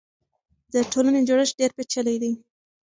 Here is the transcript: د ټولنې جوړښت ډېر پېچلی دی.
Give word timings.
د 0.73 0.75
ټولنې 0.91 1.21
جوړښت 1.27 1.53
ډېر 1.59 1.71
پېچلی 1.77 2.15
دی. 2.21 2.31